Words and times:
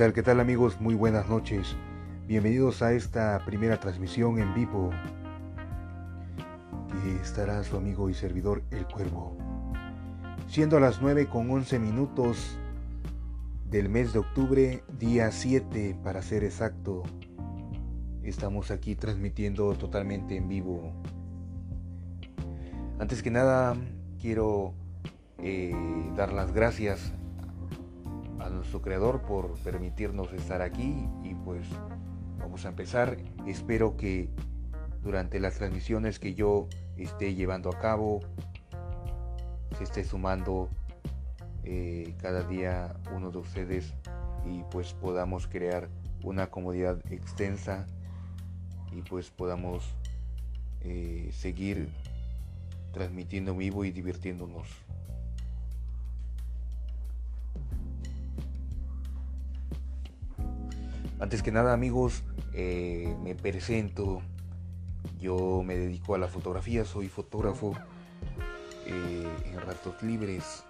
¿Qué 0.00 0.04
tal, 0.04 0.14
qué 0.14 0.22
tal 0.22 0.40
amigos? 0.40 0.80
Muy 0.80 0.94
buenas 0.94 1.28
noches. 1.28 1.76
Bienvenidos 2.26 2.80
a 2.80 2.94
esta 2.94 3.44
primera 3.44 3.78
transmisión 3.78 4.38
en 4.38 4.54
vivo 4.54 4.88
que 6.90 7.16
estará 7.16 7.62
su 7.64 7.76
amigo 7.76 8.08
y 8.08 8.14
servidor 8.14 8.62
El 8.70 8.86
Cuervo. 8.86 9.36
Siendo 10.48 10.80
las 10.80 11.02
9 11.02 11.26
con 11.26 11.50
11 11.50 11.78
minutos 11.80 12.56
del 13.66 13.90
mes 13.90 14.14
de 14.14 14.20
octubre, 14.20 14.82
día 14.98 15.30
7 15.30 15.98
para 16.02 16.22
ser 16.22 16.44
exacto, 16.44 17.02
estamos 18.22 18.70
aquí 18.70 18.94
transmitiendo 18.94 19.74
totalmente 19.74 20.34
en 20.34 20.48
vivo. 20.48 20.94
Antes 22.98 23.22
que 23.22 23.30
nada, 23.30 23.76
quiero 24.18 24.72
eh, 25.42 25.74
dar 26.16 26.32
las 26.32 26.54
gracias 26.54 27.12
a 28.40 28.48
nuestro 28.50 28.82
creador 28.82 29.22
por 29.22 29.58
permitirnos 29.60 30.32
estar 30.32 30.62
aquí 30.62 31.08
y 31.22 31.34
pues 31.34 31.66
vamos 32.38 32.64
a 32.64 32.68
empezar. 32.68 33.16
Espero 33.46 33.96
que 33.96 34.28
durante 35.02 35.40
las 35.40 35.54
transmisiones 35.56 36.18
que 36.18 36.34
yo 36.34 36.68
esté 36.96 37.34
llevando 37.34 37.70
a 37.70 37.78
cabo 37.78 38.20
se 39.78 39.84
esté 39.84 40.04
sumando 40.04 40.68
eh, 41.64 42.14
cada 42.20 42.42
día 42.42 42.94
uno 43.14 43.30
de 43.30 43.38
ustedes 43.38 43.94
y 44.44 44.62
pues 44.70 44.94
podamos 44.94 45.46
crear 45.46 45.88
una 46.22 46.50
comunidad 46.50 47.00
extensa 47.12 47.86
y 48.92 49.02
pues 49.02 49.30
podamos 49.30 49.84
eh, 50.80 51.30
seguir 51.32 51.88
transmitiendo 52.92 53.54
vivo 53.54 53.84
y 53.84 53.90
divirtiéndonos. 53.92 54.66
Antes 61.20 61.42
que 61.42 61.52
nada 61.52 61.74
amigos, 61.74 62.22
eh, 62.54 63.14
me 63.22 63.34
presento. 63.34 64.22
Yo 65.20 65.62
me 65.62 65.76
dedico 65.76 66.14
a 66.14 66.18
la 66.18 66.28
fotografía, 66.28 66.86
soy 66.86 67.08
fotógrafo 67.08 67.74
eh, 68.86 69.28
en 69.44 69.60
ratos 69.60 70.02
libres, 70.02 70.64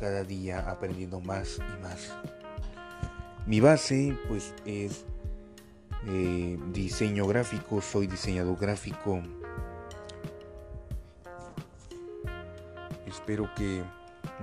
cada 0.00 0.24
día 0.24 0.68
aprendiendo 0.68 1.20
más 1.20 1.58
y 1.58 1.82
más. 1.82 2.16
Mi 3.46 3.60
base 3.60 4.18
pues 4.26 4.52
es 4.64 5.04
eh, 6.08 6.58
diseño 6.72 7.28
gráfico, 7.28 7.80
soy 7.80 8.08
diseñador 8.08 8.58
gráfico. 8.58 9.22
Espero 13.06 13.48
que 13.54 13.84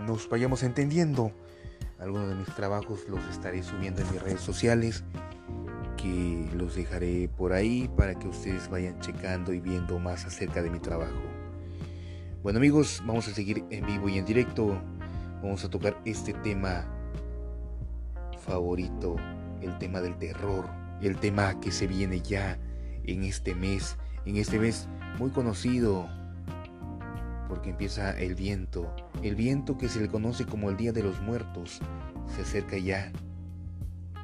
nos 0.06 0.30
vayamos 0.30 0.64
entendiendo. 0.64 1.34
Algunos 2.04 2.28
de 2.28 2.36
mis 2.36 2.54
trabajos 2.54 3.08
los 3.08 3.24
estaré 3.28 3.64
subiendo 3.64 4.02
en 4.02 4.12
mis 4.12 4.22
redes 4.22 4.42
sociales, 4.42 5.06
que 5.96 6.50
los 6.54 6.76
dejaré 6.76 7.30
por 7.30 7.54
ahí 7.54 7.90
para 7.96 8.14
que 8.20 8.28
ustedes 8.28 8.70
vayan 8.70 9.00
checando 9.00 9.54
y 9.54 9.62
viendo 9.62 9.98
más 10.00 10.26
acerca 10.26 10.62
de 10.62 10.70
mi 10.70 10.80
trabajo. 10.80 11.22
Bueno 12.42 12.60
amigos, 12.60 13.02
vamos 13.06 13.30
a 13.30 13.34
seguir 13.34 13.64
en 13.70 13.86
vivo 13.86 14.10
y 14.10 14.18
en 14.18 14.26
directo. 14.26 14.82
Vamos 15.42 15.64
a 15.64 15.70
tocar 15.70 15.98
este 16.04 16.34
tema 16.34 16.86
favorito, 18.46 19.16
el 19.62 19.78
tema 19.78 20.02
del 20.02 20.18
terror, 20.18 20.68
el 21.02 21.16
tema 21.16 21.58
que 21.62 21.72
se 21.72 21.88
viene 21.88 22.20
ya 22.20 22.60
en 23.06 23.24
este 23.24 23.56
mes, 23.56 23.96
en 24.26 24.36
este 24.36 24.60
mes 24.60 24.90
muy 25.18 25.30
conocido 25.30 26.10
porque 27.48 27.72
empieza 27.72 28.18
el 28.18 28.36
viento, 28.36 28.96
el 29.22 29.36
viento 29.36 29.78
que 29.78 29.90
se 29.90 30.02
le 30.02 30.08
conoce 30.08 30.46
como 30.46 30.70
el 30.70 30.78
Día 30.78 30.92
de 30.92 31.04
los 31.04 31.22
Muertos, 31.22 31.80
se 32.36 32.42
acerca 32.42 32.78
ya. 32.78 33.12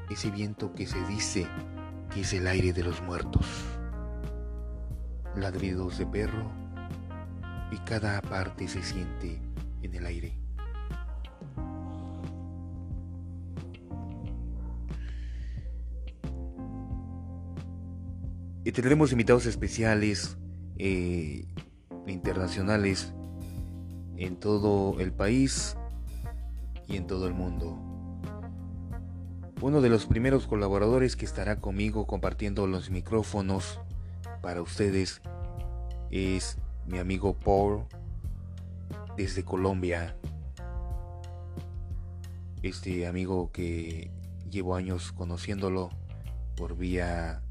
Ese 0.10 0.32
viento 0.32 0.74
que 0.74 0.88
se 0.88 1.04
dice 1.06 1.48
que 2.14 2.22
es 2.22 2.34
el 2.34 2.48
aire 2.48 2.74
de 2.74 2.84
los 2.84 3.02
muertos. 3.04 3.46
Ladridos 5.36 6.00
de 6.00 6.08
perro 6.08 6.52
y 7.72 7.78
cada 7.80 8.22
parte 8.22 8.68
se 8.68 8.82
siente 8.82 9.40
en 9.84 9.94
el 9.94 10.06
aire. 10.06 10.34
Y 18.64 18.72
tendremos 18.72 19.12
invitados 19.12 19.46
especiales 19.46 20.38
eh, 20.78 21.46
internacionales 22.10 23.14
en 24.18 24.36
todo 24.36 25.00
el 25.00 25.14
país 25.14 25.78
y 26.88 26.98
en 26.98 27.08
todo 27.08 27.28
el 27.28 27.34
mundo. 27.34 27.78
Uno 29.62 29.82
de 29.82 29.90
los 29.90 30.06
primeros 30.06 30.48
colaboradores 30.48 31.16
que 31.16 31.26
estará 31.26 31.60
conmigo 31.60 32.08
compartiendo 32.08 32.66
los 32.66 32.90
micrófonos 32.90 33.80
para 34.42 34.62
ustedes 34.62 35.22
es 36.12 36.58
mi 36.88 36.98
amigo 36.98 37.34
Paul 37.34 37.84
desde 39.18 39.44
Colombia. 39.44 40.16
Este 42.64 43.06
amigo 43.08 43.52
que 43.52 44.12
llevo 44.50 44.76
años 44.76 45.12
conociéndolo 45.12 45.90
por 46.56 46.78
vía 46.78 47.42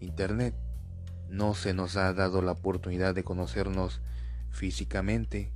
internet. 0.00 0.54
No 1.32 1.54
se 1.54 1.74
nos 1.74 1.96
ha 1.96 2.12
dado 2.12 2.42
la 2.42 2.52
oportunidad 2.52 3.12
de 3.12 3.24
conocernos 3.24 4.00
físicamente 4.50 5.50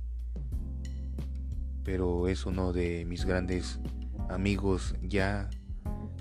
pero 1.87 2.27
es 2.27 2.45
uno 2.45 2.73
de 2.73 3.05
mis 3.05 3.23
grandes 3.23 3.79
amigos 4.27 4.93
ya 5.01 5.49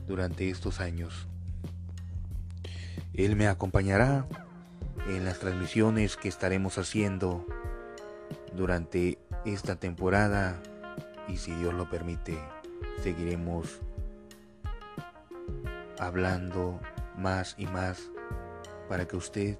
durante 0.06 0.48
estos 0.48 0.80
años. 0.80 1.26
Él 3.14 3.34
me 3.34 3.48
acompañará 3.48 4.28
en 5.08 5.24
las 5.24 5.40
transmisiones 5.40 6.16
que 6.16 6.28
estaremos 6.28 6.78
haciendo 6.78 7.44
durante 8.54 9.18
esta 9.44 9.74
temporada 9.74 10.62
y 11.26 11.38
si 11.38 11.52
Dios 11.56 11.74
lo 11.74 11.90
permite 11.90 12.38
seguiremos 13.02 13.80
hablando 15.98 16.80
más 17.18 17.56
y 17.58 17.66
más 17.66 18.08
para 18.88 19.06
que 19.06 19.16
usted 19.16 19.58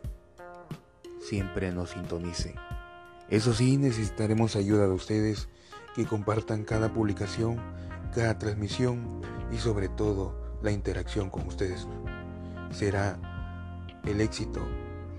siempre 1.21 1.73
nos 1.73 1.91
sintonice. 1.91 2.55
Eso 3.29 3.53
sí, 3.53 3.77
necesitaremos 3.77 4.55
ayuda 4.55 4.87
de 4.87 4.93
ustedes 4.93 5.49
que 5.95 6.07
compartan 6.07 6.65
cada 6.65 6.93
publicación, 6.93 7.61
cada 8.15 8.39
transmisión 8.39 9.21
y 9.51 9.59
sobre 9.59 9.89
todo 9.89 10.59
la 10.63 10.71
interacción 10.71 11.31
con 11.31 11.47
ustedes. 11.47 11.87
Será 12.71 13.19
el 14.05 14.21
éxito 14.21 14.61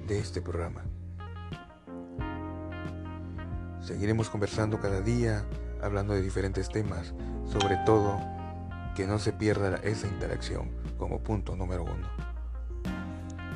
de 0.07 0.19
este 0.19 0.41
programa. 0.41 0.83
Seguiremos 3.81 4.29
conversando 4.29 4.79
cada 4.79 5.01
día, 5.01 5.45
hablando 5.81 6.13
de 6.13 6.21
diferentes 6.21 6.69
temas, 6.69 7.13
sobre 7.45 7.77
todo 7.85 8.19
que 8.95 9.05
no 9.07 9.19
se 9.19 9.33
pierda 9.33 9.77
esa 9.77 10.07
interacción 10.07 10.71
como 10.97 11.19
punto 11.19 11.55
número 11.55 11.83
uno. 11.83 12.26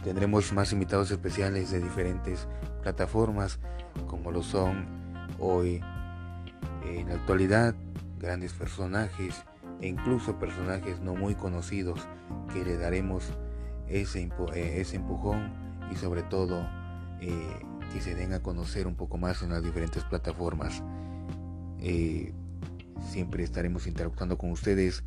Tendremos 0.03 0.51
más 0.53 0.73
invitados 0.73 1.12
especiales 1.12 1.72
de 1.72 1.79
diferentes 1.79 2.47
plataformas 2.81 3.59
como 4.07 4.31
lo 4.31 4.41
son 4.41 4.85
hoy 5.39 5.81
en 6.85 7.09
la 7.09 7.16
actualidad, 7.16 7.75
grandes 8.19 8.53
personajes 8.53 9.44
e 9.79 9.88
incluso 9.88 10.38
personajes 10.39 11.00
no 11.00 11.16
muy 11.16 11.35
conocidos 11.35 12.07
que 12.53 12.63
le 12.63 12.77
daremos 12.77 13.25
ese, 13.88 14.30
eh, 14.53 14.81
ese 14.81 14.95
empujón 14.95 15.53
y 15.92 15.95
sobre 15.95 16.24
todo 16.24 16.68
eh, 17.19 17.59
que 17.94 18.01
se 18.01 18.15
den 18.15 18.33
a 18.33 18.42
conocer 18.42 18.88
un 18.88 18.95
poco 18.95 19.18
más 19.18 19.42
en 19.44 19.50
las 19.50 19.63
diferentes 19.63 20.03
plataformas. 20.03 20.81
Eh, 21.80 22.33
siempre 23.09 23.44
estaremos 23.44 23.88
interactuando 23.88 24.38
con 24.38 24.51
ustedes, 24.51 25.03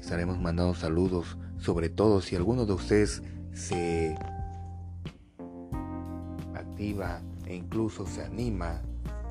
estaremos 0.00 0.38
mandando 0.38 0.74
saludos, 0.74 1.38
sobre 1.58 1.88
todo 1.88 2.20
si 2.20 2.34
alguno 2.36 2.66
de 2.66 2.72
ustedes 2.72 3.22
se 3.52 4.16
e 6.78 7.54
incluso 7.54 8.06
se 8.06 8.22
anima 8.22 8.82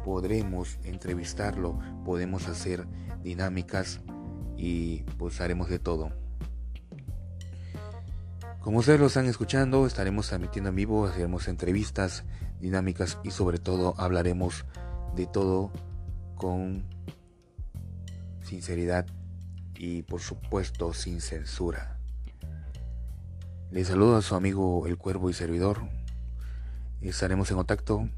podremos 0.03 0.79
entrevistarlo, 0.83 1.79
podemos 2.05 2.47
hacer 2.47 2.85
dinámicas 3.23 4.01
y 4.57 5.03
pues 5.17 5.39
haremos 5.41 5.69
de 5.69 5.79
todo. 5.79 6.11
Como 8.59 8.79
ustedes 8.79 8.99
lo 8.99 9.07
están 9.07 9.25
escuchando, 9.25 9.85
estaremos 9.85 10.27
transmitiendo 10.27 10.69
en 10.69 10.75
vivo, 10.75 11.05
haremos 11.05 11.47
entrevistas, 11.47 12.23
dinámicas 12.59 13.17
y 13.23 13.31
sobre 13.31 13.57
todo 13.57 13.93
hablaremos 13.97 14.65
de 15.15 15.27
todo 15.27 15.71
con 16.35 16.85
sinceridad 18.41 19.05
y 19.75 20.03
por 20.03 20.21
supuesto 20.21 20.93
sin 20.93 21.19
censura. 21.19 21.99
Les 23.69 23.87
saludo 23.87 24.15
a 24.17 24.21
su 24.21 24.35
amigo 24.35 24.87
el 24.87 24.97
cuervo 24.97 25.29
y 25.29 25.33
servidor. 25.33 25.81
Estaremos 27.03 27.49
en 27.51 27.57
contacto 27.57 28.09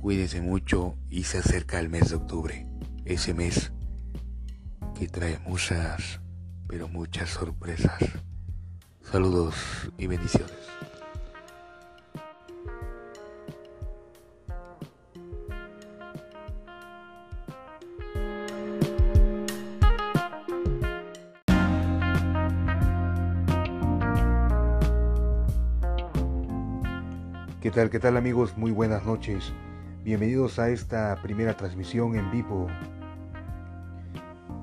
Cuídense 0.00 0.40
mucho 0.40 0.96
y 1.10 1.24
se 1.24 1.38
acerca 1.38 1.78
el 1.78 1.90
mes 1.90 2.08
de 2.08 2.16
octubre, 2.16 2.66
ese 3.04 3.34
mes 3.34 3.70
que 4.98 5.08
trae 5.08 5.38
muchas 5.40 6.20
pero 6.66 6.88
muchas 6.88 7.28
sorpresas. 7.28 8.00
Saludos 9.02 9.54
y 9.98 10.06
bendiciones. 10.06 10.56
¿Qué 27.60 27.70
tal, 27.70 27.90
qué 27.90 27.98
tal 28.00 28.16
amigos? 28.16 28.56
Muy 28.56 28.70
buenas 28.70 29.04
noches. 29.04 29.52
Bienvenidos 30.02 30.58
a 30.58 30.70
esta 30.70 31.14
primera 31.22 31.58
transmisión 31.58 32.16
en 32.16 32.30
vivo 32.30 32.68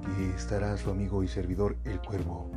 que 0.03 0.29
estará 0.35 0.75
su 0.77 0.89
amigo 0.89 1.21
y 1.21 1.27
servidor 1.27 1.75
El 1.85 2.01
Cuervo. 2.01 2.49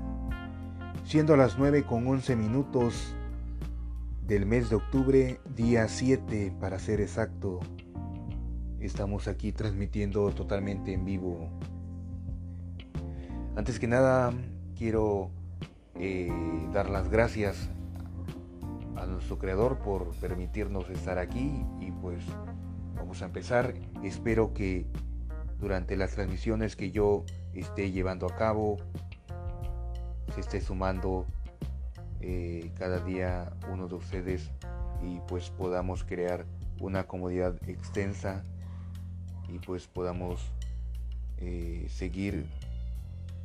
Siendo 1.05 1.37
las 1.37 1.59
9 1.59 1.83
con 1.83 2.09
11 2.09 2.37
minutos 2.37 3.15
del 4.27 4.47
mes 4.47 4.71
de 4.71 4.77
octubre, 4.77 5.41
día 5.55 5.87
7 5.89 6.55
para 6.59 6.79
ser 6.79 7.03
exacto, 7.03 7.61
estamos 8.81 9.29
aquí 9.29 9.53
transmitiendo 9.53 10.31
totalmente 10.31 10.95
en 10.95 11.05
vivo. 11.05 11.51
Antes 13.57 13.79
que 13.79 13.89
nada, 13.89 14.33
quiero 14.75 15.33
eh, 15.97 16.33
dar 16.73 16.89
las 16.89 17.11
gracias 17.11 17.69
a 18.97 19.07
nuestro 19.07 19.39
creador 19.39 19.79
por 19.79 20.15
permitirnos 20.17 20.89
estar 20.91 21.19
aquí 21.19 21.65
y 21.81 21.91
pues 21.91 22.25
vamos 22.95 23.23
a 23.23 23.27
empezar. 23.27 23.75
Espero 24.03 24.53
que 24.53 24.87
durante 25.59 25.97
las 25.97 26.13
transmisiones 26.13 26.77
que 26.77 26.91
yo 26.91 27.25
esté 27.55 27.91
llevando 27.91 28.27
a 28.27 28.37
cabo 28.37 28.77
se 30.35 30.41
esté 30.41 30.61
sumando 30.61 31.27
eh, 32.21 32.71
cada 32.77 33.01
día 33.01 33.53
uno 33.73 33.89
de 33.89 33.95
ustedes 33.95 34.51
y 35.03 35.19
pues 35.27 35.51
podamos 35.51 36.05
crear 36.05 36.45
una 36.81 37.07
comodidad 37.07 37.57
extensa 37.69 38.45
y 39.49 39.59
pues 39.59 39.87
podamos 39.87 40.41
eh, 41.39 41.87
seguir 41.89 42.47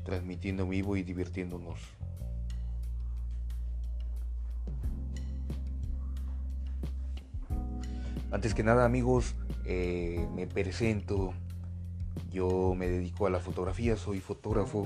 transmitiendo 0.03 0.67
vivo 0.67 0.95
y 0.97 1.03
divirtiéndonos. 1.03 1.79
Antes 8.31 8.53
que 8.53 8.63
nada 8.63 8.85
amigos, 8.85 9.35
eh, 9.65 10.27
me 10.35 10.47
presento. 10.47 11.33
Yo 12.31 12.73
me 12.75 12.89
dedico 12.89 13.27
a 13.27 13.29
la 13.29 13.39
fotografía, 13.39 13.95
soy 13.95 14.19
fotógrafo 14.19 14.85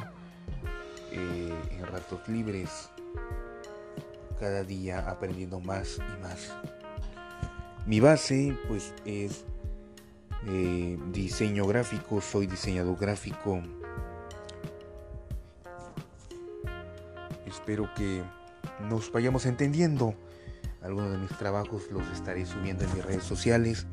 eh, 1.12 1.54
en 1.72 1.86
ratos 1.88 2.28
libres, 2.28 2.90
cada 4.40 4.64
día 4.64 5.10
aprendiendo 5.10 5.60
más 5.60 5.98
y 5.98 6.22
más. 6.22 6.54
Mi 7.86 8.00
base 8.00 8.56
pues 8.68 8.94
es 9.06 9.46
eh, 10.48 10.98
diseño 11.12 11.66
gráfico, 11.66 12.22
soy 12.22 12.46
diseñador 12.46 12.98
gráfico. 12.98 13.62
Espero 17.46 17.90
que 17.96 18.22
nos 18.88 19.12
vayamos 19.12 19.46
entendiendo. 19.46 20.14
Algunos 20.82 21.12
de 21.12 21.18
mis 21.18 21.38
trabajos 21.38 21.92
los 21.92 22.08
estaré 22.10 22.46
subiendo 22.46 22.86
en 22.86 22.94
mis 22.94 23.04
redes 23.04 23.24
sociales, 23.24 23.86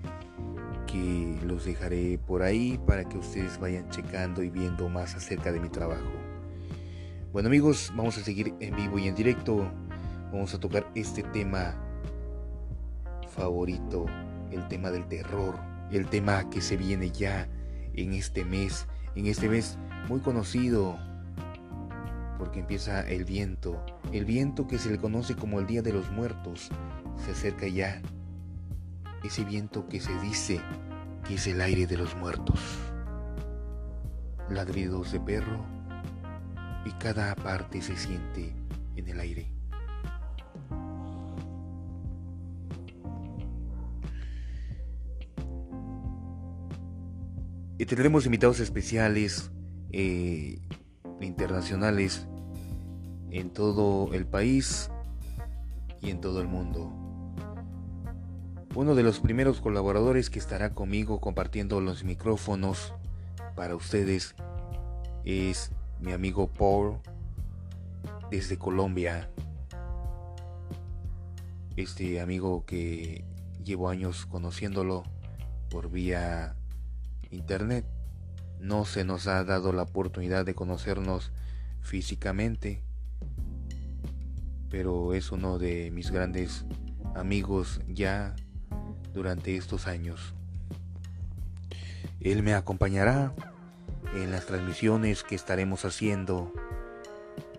que 0.87 1.37
los 1.45 1.65
dejaré 1.65 2.17
por 2.19 2.43
ahí 2.43 2.79
para 2.87 3.05
que 3.09 3.19
ustedes 3.19 3.59
vayan 3.59 3.91
checando 3.91 4.41
y 4.43 4.51
viendo 4.51 4.89
más 4.89 5.17
acerca 5.17 5.51
de 5.51 5.59
mi 5.59 5.69
trabajo. 5.69 6.13
Bueno 7.33 7.49
amigos, 7.49 7.93
vamos 7.97 8.17
a 8.19 8.23
seguir 8.23 8.55
en 8.61 8.77
vivo 8.77 9.01
y 9.01 9.09
en 9.09 9.17
directo. 9.17 9.69
Vamos 10.33 10.55
a 10.55 10.61
tocar 10.61 10.89
este 10.95 11.25
tema 11.25 11.75
favorito, 13.35 14.07
el 14.53 14.67
tema 14.69 14.93
del 14.93 15.09
terror, 15.09 15.59
el 15.91 16.07
tema 16.07 16.49
que 16.51 16.61
se 16.61 16.77
viene 16.77 17.11
ya 17.11 17.49
en 17.95 18.13
este 18.13 18.45
mes, 18.45 18.87
en 19.17 19.27
este 19.27 19.49
mes 19.49 19.77
muy 20.09 20.21
conocido 20.21 20.97
porque 22.39 22.61
empieza 22.61 23.09
el 23.09 23.25
viento, 23.25 23.85
el 24.13 24.25
viento 24.25 24.67
que 24.67 24.79
se 24.79 24.91
le 24.91 24.99
conoce 24.99 25.35
como 25.35 25.61
el 25.61 25.67
Día 25.67 25.83
de 25.83 25.93
los 25.93 26.11
Muertos, 26.11 26.71
se 27.25 27.33
acerca 27.33 27.67
ya. 27.67 28.03
Ese 29.25 29.45
viento 29.45 29.89
que 29.89 30.01
se 30.01 30.19
dice 30.21 30.61
que 31.27 31.35
es 31.35 31.47
el 31.47 31.61
aire 31.61 31.87
de 31.87 31.97
los 31.97 32.15
muertos. 32.17 32.61
Ladridos 34.49 35.13
de 35.13 35.21
perro 35.21 35.65
y 36.85 36.91
cada 36.93 37.35
parte 37.35 37.83
se 37.83 37.97
siente 37.97 38.55
en 38.95 39.09
el 39.09 39.19
aire. 39.19 39.51
Y 47.79 47.85
tendremos 47.85 48.25
invitados 48.25 48.61
especiales 48.61 49.51
eh, 49.93 50.59
internacionales 51.21 52.27
en 53.31 53.51
todo 53.51 54.13
el 54.15 54.27
país 54.27 54.91
y 56.01 56.11
en 56.11 56.21
todo 56.21 56.41
el 56.41 56.49
mundo. 56.49 56.93
Uno 58.75 58.95
de 58.95 59.03
los 59.03 59.21
primeros 59.21 59.61
colaboradores 59.61 60.29
que 60.29 60.39
estará 60.39 60.75
conmigo 60.75 61.21
compartiendo 61.21 61.81
los 61.81 62.05
micrófonos 62.05 62.93
para 63.55 63.75
ustedes 63.75 64.35
es 65.25 65.71
mi 65.99 66.13
amigo 66.13 66.49
Paul 66.49 66.99
desde 68.31 68.59
Colombia. 68.59 69.31
Este 71.77 72.21
amigo 72.21 72.65
que 72.67 73.25
llevo 73.65 73.89
años 73.89 74.27
conociéndolo 74.27 75.05
por 75.71 75.91
vía 75.91 76.55
internet 77.31 77.87
no 78.61 78.85
se 78.85 79.05
nos 79.05 79.27
ha 79.27 79.45
dado 79.45 79.73
la 79.73 79.83
oportunidad 79.83 80.45
de 80.45 80.55
conocernos 80.55 81.33
físicamente, 81.81 82.83
pero 84.71 85.15
es 85.15 85.33
uno 85.33 85.59
de 85.59 85.91
mis 85.91 86.11
grandes 86.11 86.65
amigos 87.15 87.81
ya 87.89 88.35
durante 89.15 89.57
estos 89.57 89.87
años. 89.87 90.35
Él 92.21 92.43
me 92.43 92.55
acompañará 92.55 93.35
en 94.15 94.31
las 94.31 94.47
transmisiones 94.47 95.23
que 95.23 95.35
estaremos 95.35 95.85
haciendo 95.85 96.53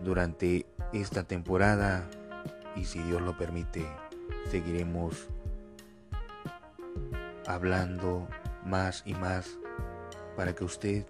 durante 0.03 0.65
esta 0.93 1.23
temporada 1.23 2.09
y 2.75 2.85
si 2.85 3.01
Dios 3.03 3.21
lo 3.21 3.37
permite 3.37 3.85
seguiremos 4.49 5.27
hablando 7.45 8.27
más 8.65 9.03
y 9.05 9.13
más 9.13 9.57
para 10.37 10.53
que 10.53 10.63
usted 10.63 11.05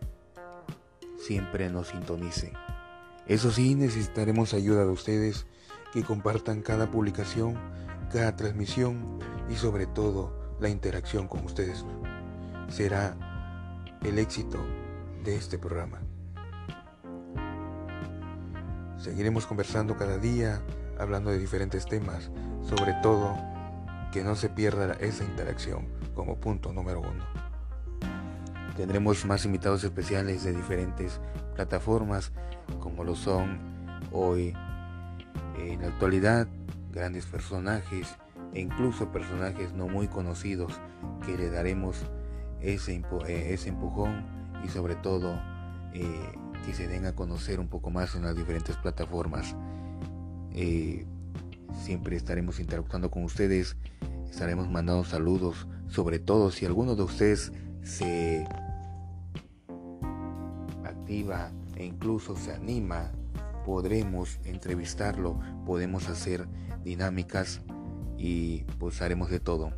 siempre 1.17 1.69
nos 1.69 1.89
sintonice. 1.89 2.53
Eso 3.27 3.51
sí, 3.51 3.75
necesitaremos 3.75 4.53
ayuda 4.53 4.85
de 4.85 4.91
ustedes 4.91 5.45
que 5.91 6.01
compartan 6.03 6.61
cada 6.61 6.89
publicación, 6.89 7.59
cada 8.09 8.37
transmisión 8.37 9.19
y 9.49 9.55
sobre 9.55 9.85
todo 9.85 10.55
la 10.61 10.69
interacción 10.69 11.27
con 11.27 11.43
ustedes. 11.43 11.85
Será 12.69 13.17
el 14.01 14.17
éxito 14.17 14.59
de 15.25 15.35
este 15.35 15.59
programa. 15.59 15.99
Seguiremos 18.97 19.45
conversando 19.45 19.97
cada 19.97 20.17
día, 20.17 20.61
hablando 20.97 21.31
de 21.31 21.37
diferentes 21.37 21.85
temas, 21.85 22.31
sobre 22.61 22.93
todo 23.03 23.35
que 24.13 24.23
no 24.23 24.35
se 24.35 24.47
pierda 24.47 24.93
esa 25.01 25.25
interacción 25.25 25.85
como 26.15 26.37
punto 26.37 26.71
número 26.71 27.01
uno. 27.01 27.46
Tendremos 28.77 29.25
más 29.25 29.43
invitados 29.43 29.83
especiales 29.83 30.43
de 30.43 30.53
diferentes 30.53 31.19
plataformas 31.55 32.31
como 32.79 33.03
lo 33.03 33.15
son 33.15 33.57
hoy 34.11 34.53
en 35.57 35.81
la 35.81 35.87
actualidad 35.87 36.47
grandes 36.91 37.25
personajes 37.25 38.15
e 38.53 38.61
incluso 38.61 39.11
personajes 39.11 39.73
no 39.73 39.87
muy 39.87 40.07
conocidos 40.07 40.79
que 41.25 41.35
le 41.35 41.49
daremos 41.49 41.97
ese, 42.61 42.93
eh, 43.27 43.53
ese 43.53 43.69
empujón 43.69 44.27
y 44.63 44.69
sobre 44.69 44.93
todo 44.95 45.41
eh, 45.93 46.31
que 46.63 46.73
se 46.73 46.87
den 46.87 47.07
a 47.07 47.15
conocer 47.15 47.59
un 47.59 47.69
poco 47.69 47.89
más 47.89 48.13
en 48.13 48.23
las 48.23 48.35
diferentes 48.35 48.75
plataformas. 48.77 49.55
Eh, 50.53 51.07
siempre 51.73 52.15
estaremos 52.15 52.59
interactuando 52.59 53.09
con 53.09 53.23
ustedes, 53.23 53.75
estaremos 54.29 54.69
mandando 54.69 55.03
saludos, 55.03 55.67
sobre 55.87 56.19
todo 56.19 56.51
si 56.51 56.67
alguno 56.67 56.95
de 56.95 57.03
ustedes 57.03 57.51
se 57.87 58.45
e 61.75 61.85
incluso 61.85 62.35
se 62.35 62.53
anima, 62.53 63.11
podremos 63.65 64.39
entrevistarlo, 64.43 65.39
podemos 65.65 66.09
hacer 66.09 66.47
dinámicas 66.83 67.61
y 68.17 68.63
pues 68.77 69.01
haremos 69.01 69.29
de 69.29 69.39
todo. 69.39 69.71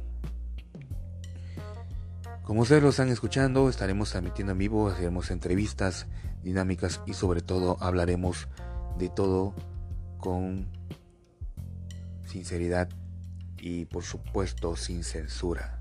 Como 2.44 2.62
ustedes 2.62 2.82
lo 2.82 2.90
están 2.90 3.10
escuchando, 3.10 3.70
estaremos 3.70 4.10
transmitiendo 4.10 4.54
en 4.54 4.58
vivo, 4.58 4.90
haremos 4.90 5.30
entrevistas, 5.30 6.08
dinámicas 6.42 7.02
y 7.06 7.14
sobre 7.14 7.42
todo 7.42 7.78
hablaremos 7.80 8.48
de 8.98 9.10
todo 9.10 9.54
con 10.18 10.68
sinceridad 12.26 12.90
y 13.60 13.86
por 13.86 14.04
supuesto 14.04 14.76
sin 14.76 15.04
censura. 15.04 15.79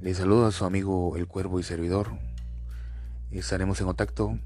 Le 0.00 0.12
saludo 0.12 0.46
a 0.46 0.52
su 0.52 0.66
amigo 0.66 1.16
El 1.16 1.26
Cuervo 1.26 1.58
y 1.58 1.62
Servidor. 1.62 2.18
Estaremos 3.30 3.80
en 3.80 3.86
contacto. 3.86 4.38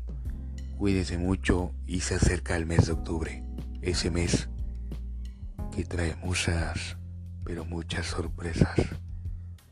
Cuídense 0.78 1.18
mucho 1.18 1.72
y 1.86 2.00
se 2.00 2.14
acerca 2.14 2.56
el 2.56 2.66
mes 2.66 2.86
de 2.86 2.92
octubre. 2.92 3.44
Ese 3.82 4.12
mes 4.12 4.48
que 5.74 5.84
trae 5.84 6.14
muchas, 6.22 6.96
pero 7.44 7.64
muchas 7.64 8.06
sorpresas. 8.06 8.78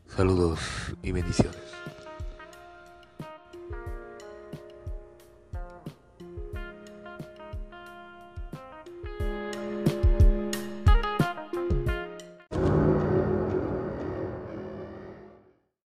Saludos 0.08 0.58
y 1.00 1.12
bendiciones. 1.12 1.62